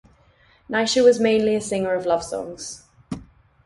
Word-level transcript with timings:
Neisha 0.67 1.03
was 1.03 1.19
mainly 1.19 1.53
a 1.53 1.61
singer 1.61 1.93
of 1.93 2.07
love 2.07 2.23
songs. 2.23 2.85